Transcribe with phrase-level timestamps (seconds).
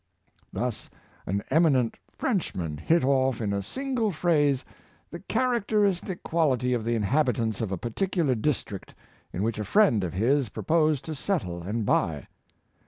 [0.51, 0.89] Thus
[1.27, 4.65] an eminent Frenchman hit off in a single phrase
[5.11, 8.95] the characteristic quality of the inhabitants of a particular district,
[9.31, 12.27] in which a friend of his proposed to settle and buy land.